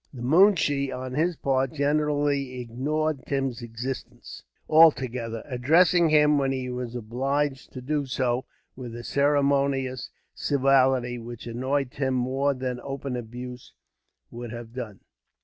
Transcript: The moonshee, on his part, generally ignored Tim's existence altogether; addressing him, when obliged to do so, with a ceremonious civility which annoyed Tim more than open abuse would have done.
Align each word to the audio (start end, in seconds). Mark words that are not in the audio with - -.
The 0.11 0.23
moonshee, 0.23 0.91
on 0.91 1.13
his 1.13 1.35
part, 1.35 1.73
generally 1.73 2.59
ignored 2.59 3.21
Tim's 3.27 3.61
existence 3.61 4.41
altogether; 4.67 5.43
addressing 5.45 6.09
him, 6.09 6.39
when 6.39 6.53
obliged 6.95 7.71
to 7.73 7.81
do 7.83 8.07
so, 8.07 8.45
with 8.75 8.95
a 8.95 9.03
ceremonious 9.03 10.09
civility 10.33 11.19
which 11.19 11.45
annoyed 11.45 11.91
Tim 11.91 12.15
more 12.15 12.55
than 12.55 12.79
open 12.81 13.15
abuse 13.15 13.73
would 14.31 14.51
have 14.51 14.73
done. 14.73 15.01